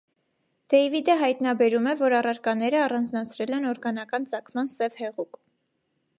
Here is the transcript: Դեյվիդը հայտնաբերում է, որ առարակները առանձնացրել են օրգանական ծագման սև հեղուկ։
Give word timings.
Դեյվիդը 0.73 1.17
հայտնաբերում 1.19 1.89
է, 1.91 1.93
որ 1.99 2.15
առարակները 2.21 2.81
առանձնացրել 2.87 3.57
են 3.59 3.69
օրգանական 3.75 4.27
ծագման 4.33 4.75
սև 4.77 4.99
հեղուկ։ 5.05 5.41